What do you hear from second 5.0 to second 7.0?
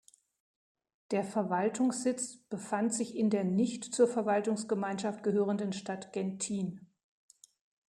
gehörenden Stadt Genthin.